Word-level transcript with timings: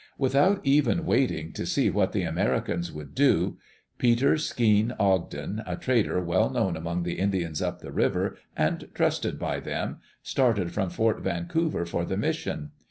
Without 0.17 0.61
even 0.63 1.05
waiting 1.05 1.53
to 1.53 1.63
see 1.63 1.91
what 1.91 2.11
the 2.11 2.23
Americans 2.23 2.91
would 2.91 3.13
do, 3.13 3.59
Peter 3.99 4.33
Skeen 4.33 4.95
Ogden, 4.99 5.61
a 5.67 5.75
trader 5.75 6.19
well 6.23 6.49
known 6.49 6.75
among 6.75 7.03
the 7.03 7.19
Indians 7.19 7.61
up 7.61 7.81
the 7.81 7.91
river, 7.91 8.35
and 8.57 8.89
trusted 8.95 9.37
by 9.37 9.59
them, 9.59 9.97
started 10.23 10.71
from 10.71 10.89
Fort 10.89 11.19
Vancouver 11.21 11.85
for 11.85 12.03
the 12.03 12.17
mission. 12.17 12.71